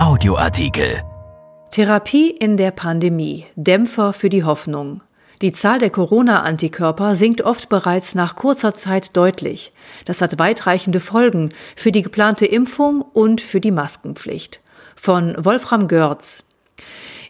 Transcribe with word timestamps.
Audioartikel. 0.00 1.02
Therapie 1.72 2.30
in 2.30 2.56
der 2.56 2.70
Pandemie. 2.70 3.44
Dämpfer 3.54 4.14
für 4.14 4.30
die 4.30 4.44
Hoffnung. 4.44 5.02
Die 5.42 5.52
Zahl 5.52 5.78
der 5.78 5.90
Corona-Antikörper 5.90 7.14
sinkt 7.14 7.42
oft 7.42 7.68
bereits 7.68 8.14
nach 8.14 8.34
kurzer 8.34 8.72
Zeit 8.72 9.14
deutlich. 9.14 9.74
Das 10.06 10.22
hat 10.22 10.38
weitreichende 10.38 11.00
Folgen 11.00 11.50
für 11.76 11.92
die 11.92 12.00
geplante 12.00 12.46
Impfung 12.46 13.02
und 13.02 13.42
für 13.42 13.60
die 13.60 13.72
Maskenpflicht. 13.72 14.62
Von 14.96 15.34
Wolfram 15.38 15.86
Görz. 15.86 16.44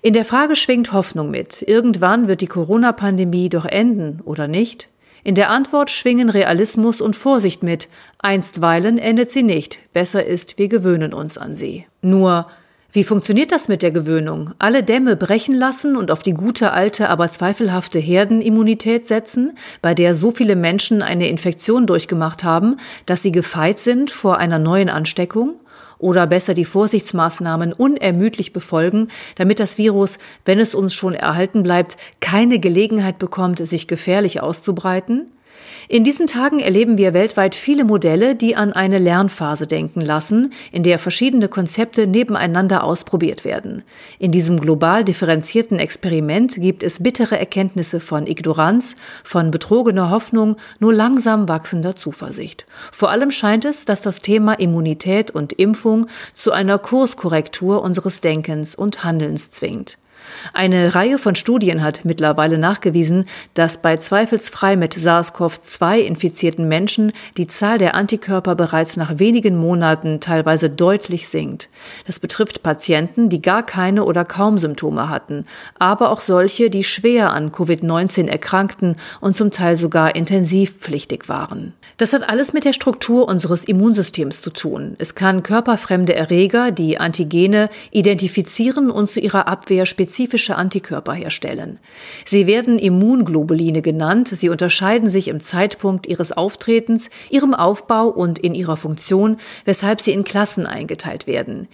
In 0.01 0.13
der 0.13 0.25
Frage 0.25 0.55
schwingt 0.55 0.93
Hoffnung 0.93 1.29
mit. 1.29 1.63
Irgendwann 1.63 2.29
wird 2.29 2.41
die 2.41 2.47
Corona-Pandemie 2.47 3.49
doch 3.49 3.65
enden, 3.65 4.21
oder 4.25 4.47
nicht? 4.47 4.89
In 5.23 5.35
der 5.35 5.51
Antwort 5.51 5.91
schwingen 5.91 6.31
Realismus 6.31 7.01
und 7.01 7.17
Vorsicht 7.17 7.63
mit. 7.63 7.89
Einstweilen 8.19 8.99
endet 8.99 9.31
sie 9.31 9.43
nicht. 9.43 9.79
Besser 9.93 10.25
ist, 10.25 10.59
wir 10.59 10.69
gewöhnen 10.69 11.13
uns 11.13 11.37
an 11.37 11.55
sie. 11.55 11.87
Nur, 12.03 12.47
wie 12.93 13.05
funktioniert 13.05 13.53
das 13.53 13.69
mit 13.69 13.83
der 13.83 13.93
Gewöhnung? 13.93 14.51
Alle 14.59 14.83
Dämme 14.83 15.15
brechen 15.15 15.55
lassen 15.55 15.95
und 15.95 16.11
auf 16.11 16.25
die 16.25 16.35
gute 16.35 16.73
alte, 16.73 17.09
aber 17.09 17.29
zweifelhafte 17.29 18.01
Herdenimmunität 18.01 19.07
setzen, 19.07 19.57
bei 19.81 19.95
der 19.95 20.15
so 20.17 20.33
viele 20.33 20.57
Menschen 20.57 21.01
eine 21.01 21.29
Infektion 21.29 21.87
durchgemacht 21.87 22.43
haben, 22.43 22.79
dass 23.07 23.23
sie 23.23 23.31
gefeit 23.31 23.79
sind 23.79 24.11
vor 24.11 24.39
einer 24.39 24.59
neuen 24.59 24.89
Ansteckung? 24.89 25.55
Oder 25.99 26.27
besser 26.27 26.55
die 26.55 26.65
Vorsichtsmaßnahmen 26.65 27.73
unermüdlich 27.73 28.53
befolgen, 28.53 29.09
damit 29.37 29.61
das 29.61 29.79
Virus, 29.79 30.19
wenn 30.45 30.59
es 30.59 30.75
uns 30.75 30.95
schon 30.95 31.15
erhalten 31.15 31.63
bleibt, 31.63 31.97
keine 32.21 32.59
Gelegenheit 32.59 33.19
bekommt, 33.19 33.65
sich 33.67 33.87
gefährlich 33.87 34.41
auszubreiten? 34.41 35.31
In 35.89 36.05
diesen 36.05 36.27
Tagen 36.27 36.61
erleben 36.61 36.99
wir 36.99 37.15
weltweit 37.15 37.55
viele 37.55 37.85
Modelle, 37.85 38.37
die 38.37 38.55
an 38.55 38.73
eine 38.73 38.99
Lernphase 38.99 39.67
denken 39.67 40.01
lassen, 40.01 40.53
in 40.71 40.83
der 40.83 40.99
verschiedene 40.99 41.49
Konzepte 41.49 42.07
nebeneinander 42.07 42.85
ausprobiert 42.85 43.45
werden. 43.45 43.83
In 44.19 44.31
diesem 44.31 44.61
global 44.61 45.05
differenzierten 45.05 45.79
Experiment 45.79 46.55
gibt 46.57 46.83
es 46.83 47.03
bittere 47.03 47.39
Erkenntnisse 47.39 48.01
von 48.01 48.27
Ignoranz, 48.27 48.97
von 49.25 49.51
betrogener 49.51 50.11
Hoffnung, 50.11 50.57
nur 50.79 50.95
langsam 50.95 51.49
wachsender 51.49 51.97
Zuversicht. 51.97 52.67
Vor 52.93 53.11
allem 53.11 53.31
scheint 53.31 53.65
es, 53.65 53.85
dass 53.85 54.01
das 54.01 54.21
Thema 54.21 54.55
Immunität 54.55 55.31
und 55.31 55.53
Impfung 55.53 56.07
zu 56.35 56.53
einer 56.53 56.79
Kurskorrektur 56.79 57.83
unseres 57.83 58.21
Denkens 58.21 58.75
und 58.75 59.03
Handelns 59.03 59.51
zwingt. 59.51 59.99
Eine 60.53 60.95
Reihe 60.95 61.19
von 61.19 61.35
Studien 61.35 61.83
hat 61.83 62.05
mittlerweile 62.05 62.59
nachgewiesen, 62.59 63.27
dass 63.55 63.81
bei 63.81 63.97
zweifelsfrei 63.97 64.77
mit 64.77 64.95
SARS-CoV-2 64.95 65.99
infizierten 65.99 66.69
Menschen 66.69 67.13
die 67.37 67.47
Zahl 67.47 67.79
der 67.79 67.95
Antikörper 67.95 68.55
bereits 68.55 68.97
nach 68.97 69.19
wenigen 69.19 69.57
Monaten 69.57 70.21
teilweise 70.21 70.71
deutlich 70.71 71.29
sinkt. 71.29 71.69
Das 72.07 72.19
betrifft 72.19 72.63
Patienten, 72.63 73.29
die 73.29 73.43
gar 73.43 73.65
keine 73.65 74.05
oder 74.05 74.25
kaum 74.25 74.59
Symptome 74.59 75.09
hatten, 75.09 75.45
aber 75.79 76.11
auch 76.11 76.21
solche, 76.21 76.71
die 76.71 76.85
schwer 76.85 77.33
an 77.33 77.53
Covid-19 77.53 78.29
erkrankten 78.29 78.97
und 79.21 79.37
zum 79.37 79.51
Teil 79.51 79.77
sogar 79.77 80.15
intensivpflichtig 80.15 81.29
waren. 81.29 81.75
Das 81.97 82.13
hat 82.13 82.29
alles 82.29 82.53
mit 82.53 82.65
der 82.65 82.73
Struktur 82.73 83.29
unseres 83.29 83.65
Immunsystems 83.65 84.43
zu 84.43 84.51
tun. 84.51 84.97
Es 84.99 85.15
kann 85.15 85.43
körperfremde 85.43 86.15
Erreger, 86.15 86.71
die 86.71 86.99
Antigene, 86.99 87.69
identifizieren 87.91 88.91
und 88.91 89.09
zu 89.09 89.21
ihrer 89.21 89.49
Abwehr 89.49 89.87
spezifisch 89.87 90.10
spezifische 90.11 90.57
Antikörper 90.57 91.13
herstellen. 91.13 91.79
Sie 92.25 92.49
werden 92.49 92.81
Immunglobuline 92.81 93.81
genannt. 93.81 94.27
Sie 94.27 94.49
unterscheiden 94.49 95.09
sich 95.09 95.29
im 95.29 95.39
Zeitpunkt 95.39 96.05
ihres 96.09 96.33
Auftretens, 96.33 97.11
ihrem 97.31 97.55
Aufbau 97.55 98.09
und 98.09 98.41
in 98.41 98.55
ihrer 98.55 98.77
Funktion, 98.77 99.37
weshalb 99.65 100.01
sie 100.01 100.11
in 100.11 100.25
Klassen 100.25 100.67
eingeteilt 100.67 101.29
werden. 101.29 101.69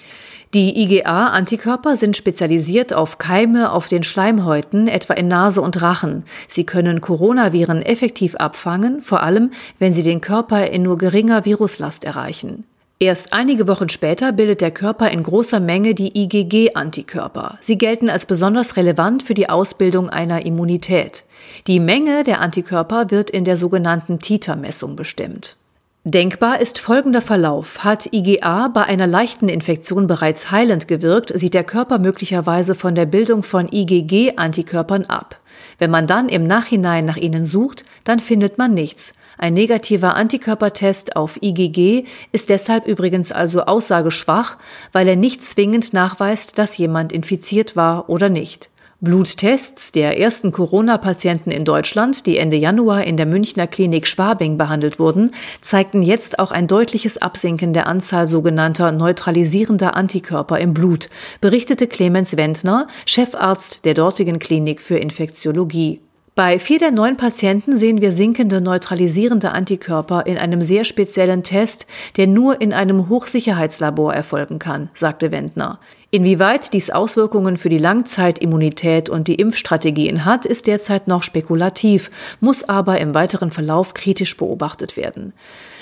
Die 0.53 0.83
IgA-Antikörper 0.83 1.97
sind 1.97 2.15
spezialisiert 2.15 2.93
auf 2.93 3.17
Keime 3.17 3.73
auf 3.73 3.89
den 3.89 4.03
Schleimhäuten, 4.03 4.87
etwa 4.87 5.15
in 5.15 5.29
Nase 5.29 5.63
und 5.63 5.81
Rachen. 5.81 6.25
Sie 6.47 6.65
können 6.65 7.01
Coronaviren 7.01 7.81
effektiv 7.81 8.37
abfangen, 8.37 9.01
vor 9.01 9.23
allem 9.23 9.51
wenn 9.79 9.95
sie 9.95 10.03
den 10.03 10.21
Körper 10.21 10.71
in 10.71 10.83
nur 10.83 10.99
geringer 10.99 11.47
Viruslast 11.47 12.05
erreichen. 12.05 12.65
Erst 12.99 13.35
einige 13.35 13.69
Wochen 13.69 13.91
später 13.91 14.33
bildet 14.33 14.63
der 14.63 14.71
Körper 14.71 15.11
in 15.11 15.23
großer 15.23 15.61
Menge 15.61 15.95
die 15.95 16.17
IgG-Antikörper. 16.19 17.59
Sie 17.61 17.77
gelten 17.77 18.09
als 18.09 18.25
besonders 18.25 18.79
relevant 18.79 19.23
für 19.23 19.35
die 19.35 19.51
Ausbildung 19.51 20.09
einer 20.09 20.47
Immunität. 20.47 21.25
Die 21.67 21.79
Menge 21.79 22.25
der 22.25 22.41
Antikörper 22.41 23.11
wird 23.11 23.29
in 23.29 23.45
der 23.45 23.59
sogenannten 23.59 24.19
Titermessung 24.19 24.97
bestimmt. 24.97 25.59
Denkbar 26.05 26.63
ist 26.63 26.79
folgender 26.79 27.21
Verlauf. 27.21 27.85
Hat 27.85 28.15
IgA 28.15 28.69
bei 28.69 28.85
einer 28.85 29.07
leichten 29.07 29.51
Infektion 29.51 30.07
bereits 30.07 30.51
heilend 30.51 30.89
gewirkt, 30.89 31.39
sieht 31.39 31.53
der 31.53 31.65
Körper 31.65 31.99
möglicherweise 31.99 32.75
von 32.75 32.95
der 32.95 33.05
Bildung 33.05 33.43
von 33.43 33.69
IgG-Antikörpern 33.71 35.05
ab. 35.05 35.37
Wenn 35.79 35.91
man 35.91 36.07
dann 36.07 36.29
im 36.29 36.45
Nachhinein 36.45 37.05
nach 37.05 37.17
ihnen 37.17 37.45
sucht, 37.45 37.85
dann 38.05 38.21
findet 38.21 38.59
man 38.59 38.75
nichts. 38.75 39.13
Ein 39.39 39.55
negativer 39.55 40.17
Antikörpertest 40.17 41.17
auf 41.17 41.43
IgG 41.43 42.07
ist 42.33 42.49
deshalb 42.49 42.87
übrigens 42.87 43.33
also 43.33 43.63
aussageschwach, 43.63 44.57
weil 44.93 45.09
er 45.09 45.17
nicht 45.17 45.43
zwingend 45.43 45.93
nachweist, 45.93 46.59
dass 46.59 46.79
jemand 46.79 47.13
infiziert 47.13 47.77
war 47.77 48.09
oder 48.09 48.29
nicht. 48.29 48.71
Bluttests 49.07 49.93
der 49.93 50.19
ersten 50.19 50.51
Corona-Patienten 50.51 51.53
in 51.53 51.65
Deutschland, 51.65 52.27
die 52.27 52.39
Ende 52.39 52.57
Januar 52.57 53.05
in 53.05 53.17
der 53.17 53.25
Münchner 53.25 53.69
Klinik 53.69 54.09
Schwabing 54.09 54.59
behandelt 54.59 54.99
wurden, 54.99 55.31
zeigten 55.61 56.03
jetzt 56.03 56.41
auch 56.41 56.51
ein 56.51 56.67
deutliches 56.67 57.17
Absinken 57.17 57.73
der 57.73 57.87
Anzahl 57.87 58.27
sogenannter 58.27 58.91
neutralisierender 58.91 59.95
Antikörper 59.95 60.59
im 60.59 60.75
Blut, 60.75 61.09
berichtete 61.41 61.87
Clemens 61.87 62.37
Wendner, 62.37 62.89
Chefarzt 63.07 63.85
der 63.85 63.95
dortigen 63.95 64.41
Klinik 64.41 64.81
für 64.81 64.99
Infektiologie. 64.99 66.01
Bei 66.35 66.59
vier 66.59 66.81
der 66.81 66.91
neun 66.91 67.17
Patienten 67.17 67.79
sehen 67.79 68.01
wir 68.01 68.11
sinkende 68.11 68.61
neutralisierende 68.61 69.53
Antikörper 69.53 70.27
in 70.27 70.37
einem 70.37 70.61
sehr 70.61 70.85
speziellen 70.85 71.45
Test, 71.45 71.87
der 72.17 72.27
nur 72.27 72.61
in 72.61 72.75
einem 72.75 73.09
Hochsicherheitslabor 73.09 74.13
erfolgen 74.13 74.59
kann, 74.59 74.91
sagte 74.95 75.31
Wendner. 75.31 75.79
Inwieweit 76.17 76.73
dies 76.73 76.89
Auswirkungen 76.89 77.59
für 77.59 77.69
die 77.69 77.77
Langzeitimmunität 77.77 79.11
und 79.11 79.29
die 79.29 79.35
Impfstrategien 79.35 80.25
hat, 80.25 80.47
ist 80.47 80.67
derzeit 80.67 81.09
noch 81.09 81.23
spekulativ, 81.23 82.11
muss 82.41 82.67
aber 82.67 82.99
im 83.01 83.15
weiteren 83.15 83.51
Verlauf 83.51 83.93
kritisch 83.93 84.35
beobachtet 84.35 84.97
werden. 84.97 85.35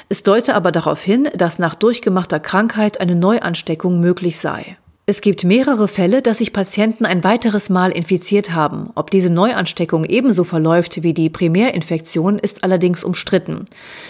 Es 0.09 0.25
deute 0.25 0.56
aber 0.56 0.72
darauf 0.72 1.00
hin, 1.00 1.28
dass 1.37 1.61
nach 1.61 1.77
durchgemachter 1.77 2.41
Krankheit 2.41 3.00
eine 3.00 3.15
Neuansteckung 3.15 4.00
möglich 4.00 4.41
sei. 4.41 4.77
Es 5.06 5.21
gibt 5.21 5.45
mehrere 5.45 5.87
Fälle, 5.87 6.21
dass 6.21 6.39
sich 6.39 6.53
Patienten 6.53 7.06
ein 7.06 7.22
weiteres 7.22 7.71
Mal 7.71 7.93
infiziert 7.93 8.51
haben. 8.51 8.91
Ob 8.97 9.12
diese 9.12 9.31
Neuansteckung 9.31 10.05
ebenso 10.05 10.43
verläuft 10.43 11.05
wie 11.05 11.15
die 11.15 11.31
Primärinfektion, 11.31 12.41
ist 12.41 12.65
allerdings 12.65 13.05
umstritten. 13.05 13.66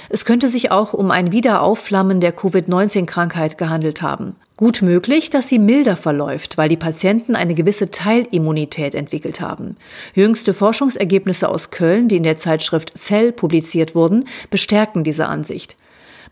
Es 0.09 0.25
könnte 0.25 0.49
sich 0.49 0.71
auch 0.71 0.95
um 0.95 1.11
ein 1.11 1.33
Wiederaufflammen 1.33 2.21
der 2.21 2.33
Covid-19-Krankheit 2.33 3.59
gehandelt 3.59 4.01
haben. 4.01 4.37
Gut 4.57 4.83
möglich, 4.83 5.31
dass 5.31 5.49
sie 5.49 5.59
milder 5.59 5.97
verläuft, 5.97 6.57
weil 6.57 6.69
die 6.69 6.77
Patienten 6.77 7.35
eine 7.35 7.57
gewisse 7.57 7.91
Teilimmunität 7.91 8.95
entwickelt 8.95 9.41
haben. 9.41 9.77
Jüngste 10.15 10.55
Forschungsergebnisse 10.55 11.49
aus 11.49 11.71
Köln, 11.71 12.07
die 12.07 12.17
in 12.17 12.23
der 12.23 12.39
Zeitschrift 12.39 12.93
Cell 12.97 13.33
publiziert 13.33 13.97
wurden, 13.97 14.27
bestärken 14.51 15.03
diese 15.03 15.27
Ansicht. 15.27 15.77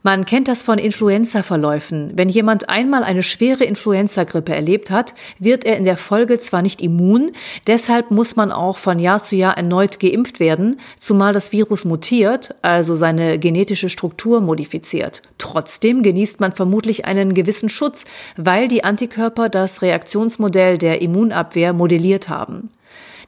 Man 0.05 0.25
kennt 0.25 0.49
das 0.49 0.65
von 0.65 0.79
Influenza-Verläufen. 0.79 2.11
Wenn 2.17 2.29
jemand 2.29 2.69
einmal 2.69 3.05
eine 3.05 3.23
schwere 3.23 3.63
Influenza-Grippe 3.63 4.53
erlebt 4.53 4.91
hat, 4.91 5.15
wird 5.39 5.65
er 5.65 5.77
in 5.77 5.85
der 5.85 5.97
Folge 5.97 6.41
zwar 6.41 6.61
nicht 6.61 6.81
immun, 6.81 7.31
deshalb 7.69 8.11
muss 8.11 8.35
man 8.35 8.51
auch 8.51 8.79
von 8.79 8.99
Jahr 8.99 9.23
zu 9.23 9.37
Jahr 9.37 9.57
erneut 9.57 10.01
geimpft 10.01 10.41
werden, 10.41 10.81
zumal 10.99 11.33
das 11.33 11.53
Virus 11.53 11.85
mutiert, 11.85 12.57
also 12.63 12.97
seine 12.97 13.39
genetische 13.39 13.89
Struktur 13.89 14.41
modifiziert. 14.41 15.23
Trotzdem 15.39 16.03
genießt 16.03 16.41
man 16.41 16.51
vermutlich 16.51 17.05
einen 17.05 17.33
gewissen 17.33 17.69
Schutz, 17.69 18.05
weil 18.37 18.67
die 18.67 18.83
Antikörper 18.83 19.49
das 19.49 19.83
Reaktionsmodell 19.83 20.79
der 20.79 21.01
Immunabwehr 21.01 21.73
modelliert 21.73 22.29
haben. 22.29 22.71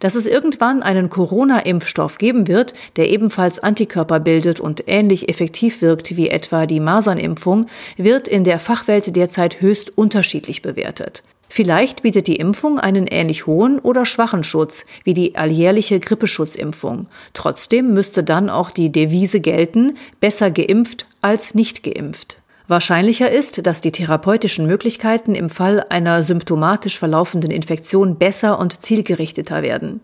Dass 0.00 0.14
es 0.14 0.26
irgendwann 0.26 0.82
einen 0.82 1.10
Corona-Impfstoff 1.10 2.18
geben 2.18 2.48
wird, 2.48 2.74
der 2.96 3.10
ebenfalls 3.10 3.58
Antikörper 3.58 4.20
bildet 4.20 4.60
und 4.60 4.84
ähnlich 4.86 5.28
effektiv 5.28 5.82
wirkt 5.82 6.16
wie 6.16 6.28
etwa 6.28 6.66
die 6.66 6.80
Masernimpfung, 6.80 7.66
wird 7.96 8.28
in 8.28 8.44
der 8.44 8.58
Fachwelt 8.58 9.14
derzeit 9.16 9.60
höchst 9.60 9.96
unterschiedlich 9.96 10.62
bewertet. 10.62 11.22
Vielleicht 11.48 12.02
bietet 12.02 12.26
die 12.26 12.36
Impfung 12.36 12.80
einen 12.80 13.06
ähnlich 13.06 13.46
hohen 13.46 13.78
oder 13.78 14.06
schwachen 14.06 14.42
Schutz 14.42 14.86
wie 15.04 15.14
die 15.14 15.36
alljährliche 15.36 16.00
Grippeschutzimpfung. 16.00 17.06
Trotzdem 17.32 17.92
müsste 17.92 18.24
dann 18.24 18.50
auch 18.50 18.72
die 18.72 18.90
Devise 18.90 19.38
gelten, 19.38 19.96
besser 20.20 20.50
geimpft 20.50 21.06
als 21.20 21.54
nicht 21.54 21.84
geimpft. 21.84 22.38
Wahrscheinlicher 22.66 23.30
ist, 23.30 23.66
dass 23.66 23.82
die 23.82 23.92
therapeutischen 23.92 24.66
Möglichkeiten 24.66 25.34
im 25.34 25.50
Fall 25.50 25.84
einer 25.90 26.22
symptomatisch 26.22 26.98
verlaufenden 26.98 27.50
Infektion 27.50 28.16
besser 28.16 28.58
und 28.58 28.82
zielgerichteter 28.82 29.62
werden. 29.62 30.00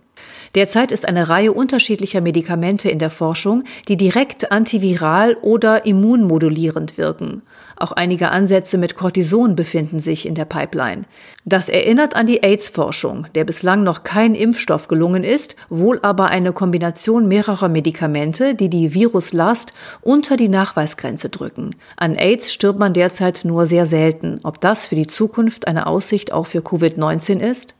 Derzeit 0.57 0.91
ist 0.91 1.07
eine 1.07 1.29
Reihe 1.29 1.53
unterschiedlicher 1.53 2.21
Medikamente 2.21 2.91
in 2.91 2.99
der 2.99 3.11
Forschung, 3.11 3.63
die 3.87 3.97
direkt 3.97 4.51
antiviral 4.51 5.37
oder 5.43 5.87
immunmodulierend 5.87 6.99
wirken. 6.99 7.43
Auch 7.77 7.93
einige 7.93 8.31
Ansätze 8.31 8.77
mit 8.77 8.97
Cortison 8.97 9.55
befinden 9.55 10.01
sich 10.01 10.27
in 10.27 10.35
der 10.35 10.45
Pipeline. 10.45 11.05
Das 11.45 11.69
erinnert 11.69 12.17
an 12.17 12.27
die 12.27 12.43
AIDS-Forschung, 12.43 13.29
der 13.37 13.45
bislang 13.45 13.85
noch 13.85 14.03
kein 14.03 14.35
Impfstoff 14.35 14.89
gelungen 14.89 15.23
ist, 15.23 15.55
wohl 15.69 16.01
aber 16.03 16.27
eine 16.27 16.53
Kombination 16.53 17.29
mehrerer 17.29 17.69
Medikamente, 17.69 18.57
die 18.57 18.69
die 18.69 18.93
Viruslast 18.93 19.73
unter 20.03 20.37
die 20.37 20.49
Nachweisgrenze 20.49 21.29
drücken. 21.29 21.71
An 21.97 22.17
AIDS 22.17 22.53
stirbt 22.53 22.79
man 22.81 22.93
derzeit 22.93 23.43
nur 23.45 23.67
sehr 23.67 23.87
selten. 23.87 24.41
Ob 24.43 24.61
das 24.61 24.87
für 24.87 24.97
die 24.97 25.07
Zukunft 25.07 25.69
eine 25.69 25.87
Aussicht 25.87 26.33
auch 26.33 26.47
für 26.47 26.61
Covid-19 26.61 27.39
ist? 27.39 27.75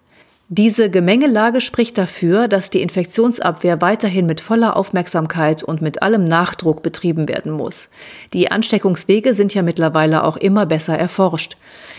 Diese 0.53 0.91
Gemengelage 0.91 1.61
spricht 1.61 1.97
dafür, 1.97 2.49
dass 2.49 2.71
die 2.71 2.83
Infektionsabwehr 2.83 3.81
weiterhin 3.81 4.27
mit 4.27 4.41
voller 4.41 4.77
Aufmerksamkeit 4.77 5.63
und 5.63 5.81
mit 5.81 6.03
allem 6.03 6.25
Nachdruck 6.25 6.83
betrieben 6.83 7.29
werden 7.29 7.53
muss. 7.53 7.89
Die 8.33 8.51
Ansteckungswege 8.51 9.33
sind 9.33 9.55
ja 9.55 9.63
mittlerweile 9.63 10.25
auch 10.25 10.37
immer 10.37 10.67
besser 10.67 10.99
erforscht. 10.99 11.57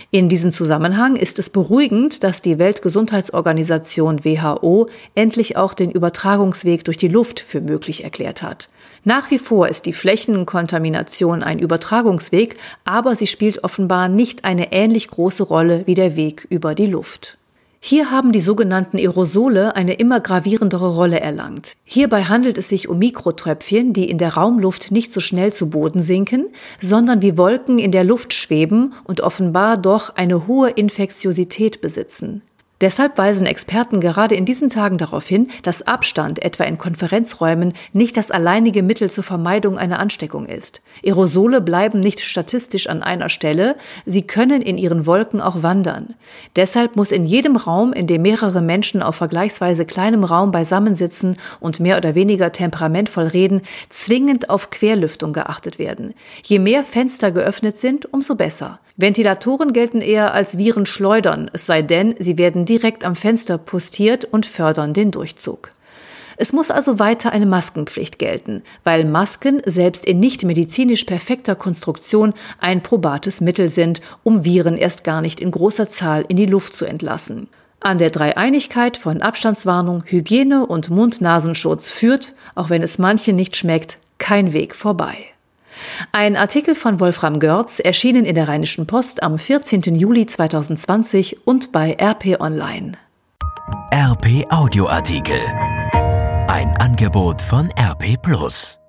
In 0.10 0.28
diesem 0.28 0.52
Zusammenhang 0.52 1.16
ist 1.16 1.40
es 1.40 1.50
beruhigend, 1.50 2.26
dass 2.26 2.42
die 2.42 2.60
Weltgesundheitsorganisation 2.60 4.26
WHO 4.26 4.90
endlich 5.16 5.56
auch 5.56 5.74
den 5.74 5.90
Übertragungsweg 5.90 6.84
durch 6.84 6.98
die 6.98 7.08
Luft 7.08 7.40
für 7.40 7.62
möglich 7.62 8.04
erklärt 8.04 8.44
hat. 8.44 8.68
Nach 9.06 9.32
wie 9.32 9.40
vor 9.40 9.70
ist 9.70 9.86
die 9.86 9.94
Flächenkontamination 9.94 11.42
ein 11.42 11.60
Übertragungsweg, 11.60 12.58
aber 12.84 13.16
sie 13.16 13.28
spielt 13.28 13.64
offenbar 13.64 14.10
nicht 14.10 14.44
eine 14.44 14.74
ähnlich 14.74 15.08
große 15.08 15.44
Rolle 15.44 15.84
wie 15.86 15.96
der 15.96 16.18
Weg 16.18 16.48
über 16.50 16.76
die 16.76 16.88
Luft. 16.88 17.38
Hier 17.84 18.12
haben 18.12 18.32
die 18.32 18.42
sogenannten 18.42 18.98
Aerosole 18.98 19.76
eine 19.76 19.96
immer 19.96 20.20
gravierendere 20.20 20.94
Rolle 20.94 21.20
erlangt. 21.20 21.76
Hierbei 21.84 22.26
handelt 22.26 22.60
es 22.60 22.70
sich 22.70 22.88
um 22.88 23.00
Mikrotröpfchen, 23.00 23.92
die 23.92 24.08
in 24.08 24.20
der 24.20 24.36
Raumluft 24.36 24.92
nicht 24.92 25.12
so 25.12 25.20
schnell 25.20 25.52
zu 25.52 25.72
Boden 25.72 26.00
sinken, 26.00 26.50
sondern 26.80 27.24
wie 27.24 27.40
Wolken 27.40 27.80
in 27.80 27.92
der 27.92 28.04
Luft 28.04 28.34
schweben 28.34 28.94
und 29.04 29.22
offenbar 29.22 29.78
doch 29.78 30.16
eine 30.16 30.46
hohe 30.46 30.70
Infektiosität 30.70 31.82
besitzen. 31.82 32.44
Deshalb 32.82 33.18
weisen 33.20 33.46
Experten 33.46 34.00
gerade 34.00 34.34
in 34.34 34.46
diesen 34.46 34.70
Tagen 34.70 34.98
darauf 34.98 35.28
hin, 35.28 35.50
dass 35.62 35.86
Abstand, 35.86 36.44
etwa 36.44 36.64
in 36.64 36.80
Konferenzräumen, 36.80 37.74
nicht 37.94 38.18
das 38.18 38.32
alleinige 38.32 38.82
Mittel 38.82 39.10
zur 39.10 39.24
Vermeidung 39.24 39.78
einer 39.78 40.00
Ansteckung 40.00 40.48
ist. 40.48 40.82
Aerosole 41.06 41.62
bleiben 41.62 42.00
nicht 42.00 42.22
statistisch 42.22 42.88
an 42.88 43.04
einer 43.04 43.30
Stelle, 43.30 43.76
sie 44.08 44.24
können 44.24 44.64
in 44.64 44.80
ihren 44.80 45.06
Wolken 45.06 45.42
auch 45.42 45.62
wandern. 45.62 46.16
Deshalb 46.56 46.96
muss 46.96 47.12
in 47.12 47.26
jedem 47.26 47.56
Raum, 47.56 47.94
in 47.94 48.08
dem 48.08 48.24
mehrere 48.24 48.62
Menschen 48.62 49.04
auf 49.04 49.16
vergleichsweise 49.16 49.86
kleinem 49.86 50.24
Raum 50.24 50.52
beisammensitzen 50.52 51.38
und 51.60 51.80
mehr 51.80 51.98
oder 51.98 52.16
weniger 52.16 52.52
temperamentvoll 52.52 53.28
reden, 53.28 53.62
zwingend 53.90 54.50
auf 54.50 54.72
Querlüftung 54.72 55.34
geachtet 55.34 55.78
werden. 55.78 56.16
Je 56.44 56.58
mehr 56.58 56.84
Fenster 56.84 57.32
geöffnet 57.32 57.78
sind, 57.78 58.12
umso 58.12 58.34
besser. 58.34 58.80
Ventilatoren 58.98 59.74
gelten 59.74 60.02
eher 60.02 60.34
als 60.34 60.58
Virenschleudern, 60.58 61.50
es 61.54 61.66
sei 61.66 61.82
denn, 61.82 62.16
sie 62.20 62.38
werden 62.38 62.66
direkt 62.66 63.04
am 63.04 63.16
Fenster 63.16 63.58
postiert 63.58 64.26
und 64.26 64.46
fördern 64.46 64.94
den 64.94 65.12
Durchzug. 65.12 65.72
Es 66.38 66.54
muss 66.54 66.72
also 66.72 66.98
weiter 66.98 67.32
eine 67.32 67.46
Maskenpflicht 67.46 68.18
gelten, 68.18 68.64
weil 68.84 69.06
Masken 69.06 69.62
selbst 69.66 70.06
in 70.06 70.20
nicht 70.20 70.44
medizinisch 70.44 71.04
perfekter 71.04 71.56
Konstruktion 71.56 72.34
ein 72.60 72.82
probates 72.82 73.42
Mittel 73.42 73.70
sind, 73.70 74.02
um 74.24 74.44
Viren 74.44 74.76
erst 74.76 75.04
gar 75.04 75.22
nicht 75.22 75.40
in 75.40 75.52
großer 75.52 75.88
Zahl 75.88 76.26
in 76.28 76.38
die 76.38 76.48
Luft 76.48 76.74
zu 76.74 76.86
entlassen. 76.86 77.48
An 77.80 77.98
der 77.98 78.10
Dreieinigkeit 78.10 78.98
von 78.98 79.22
Abstandswarnung, 79.22 80.04
Hygiene 80.06 80.66
und 80.66 80.90
Mund-Nasenschutz 80.90 81.92
führt, 81.92 82.34
auch 82.56 82.70
wenn 82.70 82.84
es 82.84 82.98
manchen 82.98 83.36
nicht 83.36 83.56
schmeckt, 83.56 84.00
kein 84.18 84.54
Weg 84.54 84.76
vorbei. 84.76 85.31
Ein 86.12 86.36
Artikel 86.36 86.76
von 86.76 87.00
Wolfram 87.00 87.40
Görz 87.40 87.80
erschienen 87.80 88.26
in 88.26 88.36
der 88.36 88.48
Rheinischen 88.48 88.88
Post 88.88 89.24
am 89.24 89.38
14. 89.38 89.82
Juli 89.96 90.26
2020 90.26 91.46
und 91.46 91.72
bei 91.72 91.96
RP 92.00 92.40
Online. 92.40 92.94
RP 93.94 94.46
Audioartikel. 94.50 95.42
Ein 96.48 96.76
Angebot 96.80 97.42
von 97.42 97.70
RP 97.78 98.22
Plus. 98.22 98.81